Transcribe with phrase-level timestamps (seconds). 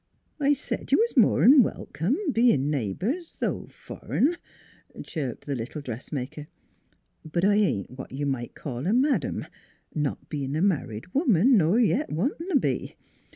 [0.49, 4.37] "I said you was more 'n welcome, bein' neigh bors, though fur'n,"
[5.03, 6.47] chirped the little dressmaker."
[7.31, 9.45] But I ain't what you might call a madam
[9.93, 12.95] not bein' a married woman, nor yet wantin' t' be.